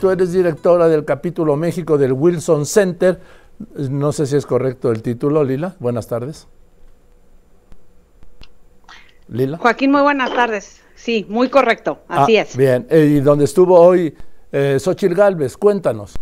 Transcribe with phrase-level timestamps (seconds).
[0.00, 3.20] Tú eres directora del capítulo México del Wilson Center.
[3.76, 5.74] No sé si es correcto el título, Lila.
[5.80, 6.46] Buenas tardes.
[9.28, 9.58] Lila.
[9.58, 10.82] Joaquín, muy buenas tardes.
[10.94, 11.98] Sí, muy correcto.
[12.06, 12.56] Así ah, es.
[12.56, 12.86] Bien.
[12.90, 14.14] Eh, y donde estuvo hoy
[14.52, 16.14] eh, Xochil Gálvez, cuéntanos.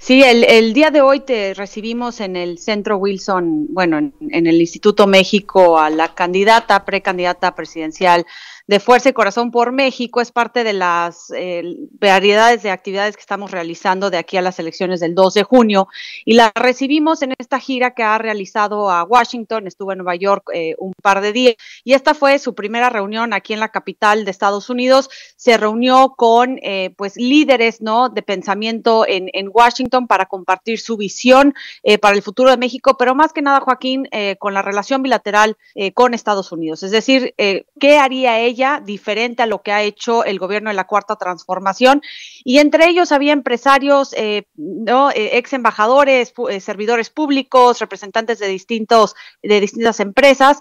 [0.00, 4.12] Sí, el, día de hoy te recibimos en el Centro Wilson, bueno, en,
[4.46, 8.24] el Instituto México a la candidata, precandidata presidencial
[8.68, 10.20] de Fuerza y Corazón por México.
[10.20, 11.62] Es parte de las eh,
[11.98, 15.88] variedades de actividades que estamos realizando de aquí a las elecciones del 2 de junio.
[16.24, 20.48] Y la recibimos en esta gira que ha realizado a Washington, estuvo en Nueva York
[20.54, 21.56] eh, un par de días.
[21.82, 25.10] Y esta fue su primera reunión aquí en la capital de Estados Unidos.
[25.36, 28.10] Se reunió con eh, pues líderes ¿no?
[28.10, 31.54] de pensamiento en, en Washington para compartir su visión
[32.00, 35.56] para el futuro de México, pero más que nada, Joaquín, con la relación bilateral
[35.94, 36.82] con Estados Unidos.
[36.82, 38.82] Es decir, ¿qué haría ella?
[38.84, 42.02] diferente a lo que ha hecho el gobierno de la Cuarta Transformación.
[42.44, 45.10] Y entre ellos había empresarios, eh, ¿no?
[45.10, 50.60] Eh, ex embajadores, eh, servidores públicos, representantes de, distintos, de distintas empresas.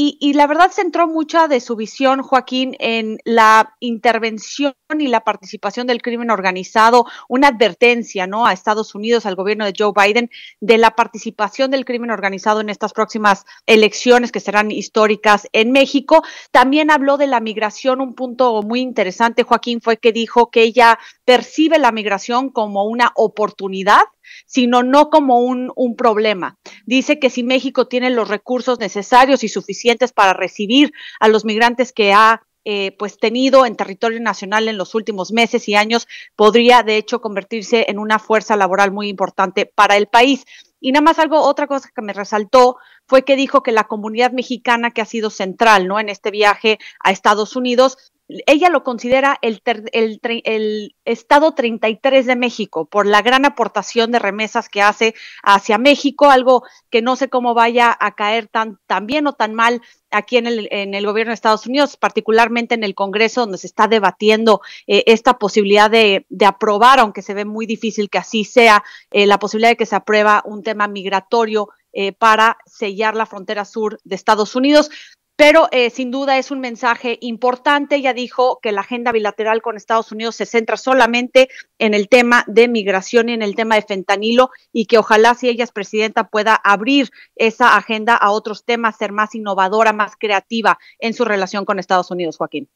[0.00, 5.88] Y, la verdad centró mucha de su visión, Joaquín, en la intervención y la participación
[5.88, 8.46] del crimen organizado, una advertencia ¿no?
[8.46, 12.68] a Estados Unidos, al gobierno de Joe Biden, de la participación del crimen organizado en
[12.68, 16.22] estas próximas elecciones que serán históricas en México.
[16.52, 20.96] También habló de la migración, un punto muy interesante, Joaquín, fue que dijo que ella
[21.24, 24.02] percibe la migración como una oportunidad
[24.46, 26.58] sino no como un, problema.
[26.84, 31.92] Dice que si México tiene los recursos necesarios y suficientes para recibir a los migrantes
[31.92, 36.82] que ha eh, pues tenido en territorio nacional en los últimos meses y años, podría
[36.82, 40.44] de hecho convertirse en una fuerza laboral muy importante para el país.
[40.78, 44.32] Y nada más algo, otra cosa que me resaltó fue que dijo que la comunidad
[44.32, 45.98] mexicana que ha sido central, ¿no?
[45.98, 48.12] En este viaje a Estados Unidos,
[48.46, 49.62] ella lo considera el,
[49.92, 55.78] el, el, estado 33 de México por la gran aportación de remesas que hace hacia
[55.78, 59.80] México, algo que no sé cómo vaya a caer tan, tan bien o tan mal
[60.10, 63.66] aquí en el, en el gobierno de Estados Unidos, particularmente en el Congreso, donde se
[63.66, 68.44] está debatiendo eh, esta posibilidad de, de, aprobar, aunque se ve muy difícil que así
[68.44, 73.24] sea, eh, la posibilidad de que se aprueba un tema migratorio eh, para sellar la
[73.24, 74.90] frontera sur de Estados Unidos
[75.38, 77.94] pero eh, sin duda es un mensaje importante.
[77.94, 82.42] Ella dijo que la agenda bilateral con Estados Unidos se centra solamente en el tema
[82.48, 86.24] de migración y en el tema de fentanilo y que ojalá si ella es presidenta
[86.24, 91.64] pueda abrir esa agenda a otros temas, ser más innovadora, más creativa en su relación
[91.64, 92.68] con Estados Unidos, Joaquín.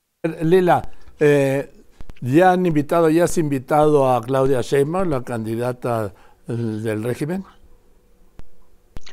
[0.43, 1.69] Lila, eh,
[2.21, 6.15] ya han invitado, ya has invitado a Claudia Sheinbaum, la candidata
[6.47, 7.45] eh, del régimen.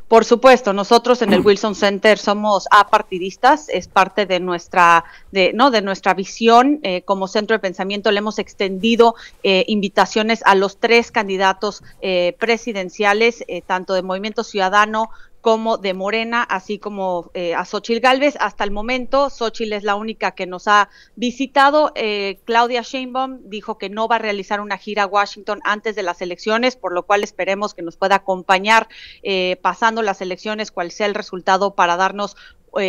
[0.09, 5.69] Por supuesto, nosotros en el Wilson Center somos apartidistas, es parte de nuestra, de, ¿no?
[5.69, 8.11] de nuestra visión eh, como centro de pensamiento.
[8.11, 15.11] Le hemos extendido eh, invitaciones a los tres candidatos eh, presidenciales, tanto de Movimiento Ciudadano
[15.41, 18.35] como de Morena, así como eh, a Xochil Gálvez.
[18.39, 21.91] Hasta el momento, Xochil es la única que nos ha visitado.
[21.95, 26.03] Eh, Claudia Sheinbaum dijo que no va a realizar una gira a Washington antes de
[26.03, 28.89] las elecciones, por lo cual esperemos que nos pueda acompañar
[29.23, 32.35] eh, pasando las elecciones, cuál sea el resultado para darnos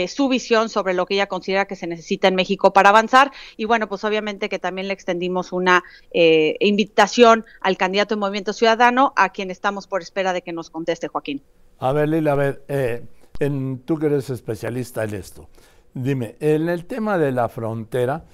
[0.08, 3.32] su visión sobre lo que ella considera que se necesita en México para avanzar.
[3.56, 5.82] Y bueno, pues obviamente que también le extendimos una
[6.12, 11.08] invitación al candidato de Movimiento Ciudadano, a quien estamos por espera de que nos conteste,
[11.08, 11.42] Joaquín.
[11.80, 13.06] A ver, Lila, a ver, eh,
[13.38, 15.48] en, tú que eres especialista en esto,
[15.94, 18.26] dime, en el tema de la frontera,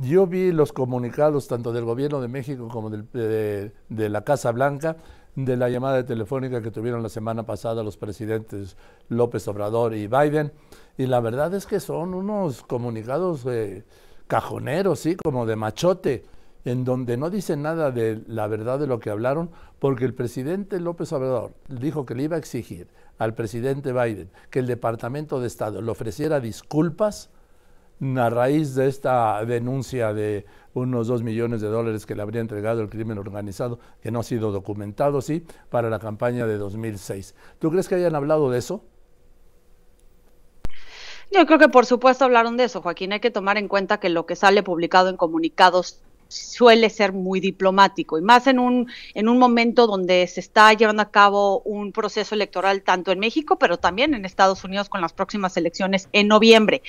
[0.00, 4.96] yo vi los comunicados tanto del gobierno de México como de, la Casa Blanca
[5.34, 8.76] de la llamada telefónica que tuvieron la semana pasada los presidentes
[9.08, 10.52] López Obrador y Biden.
[10.96, 13.84] Y la verdad es que son unos comunicados eh,
[14.28, 16.24] cajoneros, sí, como de machote
[16.64, 20.80] en donde no dice nada de la verdad de lo que hablaron, porque el presidente
[20.80, 22.88] López Obrador dijo que le iba a exigir
[23.18, 27.30] al presidente Biden que el Departamento de Estado le ofreciera disculpas
[28.16, 32.80] a raíz de esta denuncia de unos dos millones de dólares que le habría entregado
[32.80, 37.34] el crimen organizado, que no ha sido documentado, sí, para la campaña de 2006.
[37.58, 38.84] ¿Tú crees que hayan hablado de eso?
[41.30, 43.12] Yo creo que por supuesto hablaron de eso, Joaquín.
[43.12, 47.40] Hay que tomar en cuenta que lo que sale publicado en comunicados suele ser muy
[47.40, 51.92] diplomático y más en un, en un momento donde se está llevando a cabo un
[51.92, 56.28] proceso electoral tanto en México, pero también en Estados Unidos con las próximas elecciones en
[56.28, 56.82] noviembre.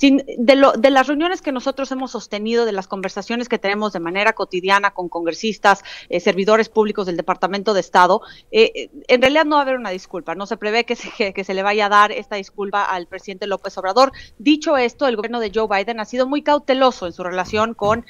[0.00, 4.90] De, las reuniones que nosotros hemos sostenido, de las conversaciones que tenemos de manera cotidiana
[4.90, 9.60] con congresistas, eh, servidores públicos del Departamento de Estado, eh, eh, en realidad no va
[9.60, 12.10] a haber una disculpa, no se prevé que se, que se le vaya a dar
[12.10, 14.12] esta disculpa al presidente López Obrador.
[14.38, 18.04] Dicho esto, el gobierno de Joe Biden ha sido muy cauteloso en su relación con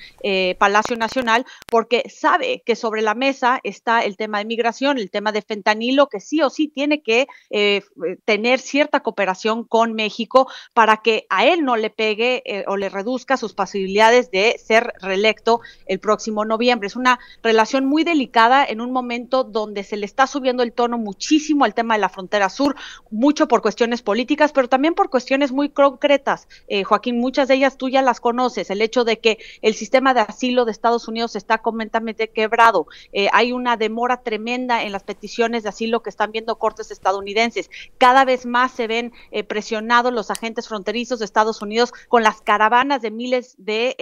[0.58, 5.32] Palacio Nacional porque sabe que sobre la mesa está el tema de migración, el tema
[5.32, 7.82] de fentanilo, que sí o sí tiene que eh,
[8.24, 12.88] tener cierta cooperación con México para que a él no le pegue eh, o le
[12.88, 16.86] reduzca sus posibilidades de ser reelecto el próximo noviembre.
[16.86, 20.98] Es una relación muy delicada en un momento donde se le está subiendo el tono
[20.98, 22.76] muchísimo al tema de la frontera sur,
[23.10, 26.48] mucho por cuestiones políticas, pero también por cuestiones muy concretas.
[26.68, 28.70] Eh, Joaquín, muchas de ellas tú ya las conoces.
[28.70, 32.86] El hecho de que el sistema de asilo de Estados Unidos está completamente quebrado.
[33.12, 37.70] Eh, hay una demora tremenda en las peticiones de asilo que están viendo cortes estadounidenses.
[37.98, 42.40] Cada vez más se ven eh, presionados los agentes fronterizos de Estados Unidos con las
[42.40, 43.96] caravanas de miles de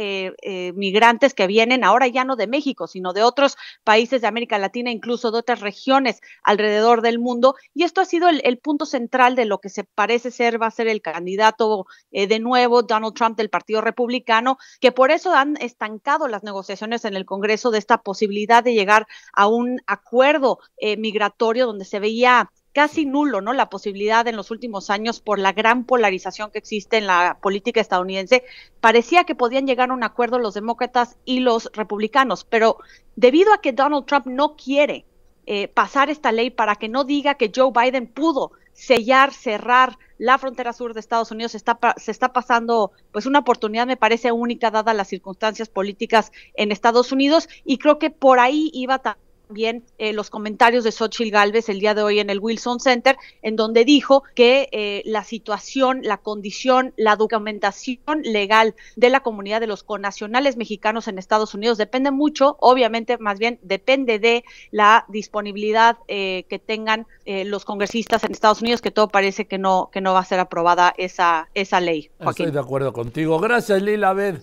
[0.75, 4.91] migrantes que vienen ahora ya no de México, sino de otros países de América Latina,
[4.91, 7.55] incluso de otras regiones alrededor del mundo.
[7.75, 10.71] Y esto ha sido el, punto central de lo que se parece ser va a
[10.71, 15.57] ser el candidato eh, de nuevo, Donald Trump del Partido Republicano, que por eso han
[15.61, 16.56] estancado las negociaciones
[17.05, 22.01] en el Congreso de esta posibilidad de llegar a un acuerdo eh, migratorio donde se
[22.01, 23.55] veía casi nulo, ¿no?
[23.55, 27.81] La posibilidad en los últimos años por la gran polarización que existe en la política
[27.81, 28.45] estadounidense,
[28.81, 32.77] parecía que podían llegar a un acuerdo los demócratas y los republicanos, pero
[33.17, 35.07] debido a que Donald Trump no quiere
[35.47, 40.39] eh, pasar esta ley para que no diga que Joe Biden pudo sellar, cerrar la
[40.39, 44.71] frontera sur de Estados Unidos, está, se está pasando pues una oportunidad, me parece única,
[44.71, 49.85] dada las circunstancias políticas en Estados Unidos, y creo que por ahí iba también también
[49.99, 53.57] eh, los comentarios de Xochitl Galvez el día de hoy en el Wilson Center, en
[53.57, 59.67] donde dijo que eh, la situación, la condición, la documentación legal de la comunidad de
[59.67, 65.99] los conacionales mexicanos en Estados Unidos depende mucho, obviamente, más bien depende de la disponibilidad
[66.09, 70.13] eh, que tengan los congresistas en Estados Unidos, que todo parece que no, que no
[70.13, 72.09] va a ser aprobada esa, esa ley.
[72.21, 73.41] Estoy de acuerdo contigo.
[73.41, 74.43] Gracias, Lila Bed,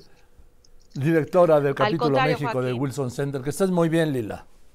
[0.94, 3.42] directora del capítulo México del Wilson Center.
[3.42, 4.46] Que estés muy bien, Lila.